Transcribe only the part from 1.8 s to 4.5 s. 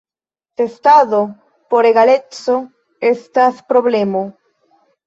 egaleco estas problema.